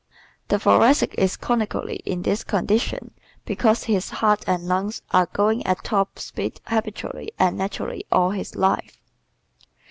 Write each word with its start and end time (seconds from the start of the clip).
The 0.47 0.57
Thoracic 0.57 1.13
is 1.15 1.37
chronically 1.37 1.97
in 1.97 2.23
this 2.23 2.43
condition 2.43 3.13
because 3.45 3.83
his 3.83 4.09
heart 4.09 4.43
and 4.47 4.63
lungs 4.67 5.03
are 5.11 5.27
going 5.31 5.63
at 5.67 5.83
top 5.83 6.17
speed 6.17 6.59
habitually 6.65 7.33
and 7.37 7.55
naturally 7.55 8.07
all 8.11 8.31
his 8.31 8.55
life. 8.55 8.99